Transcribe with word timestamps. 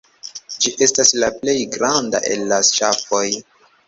Ĝi 0.63 0.69
estas 0.85 1.11
la 1.23 1.29
plej 1.41 1.55
granda 1.75 2.21
el 2.31 2.41
la 2.53 2.59
ŝafoj. 2.71 3.23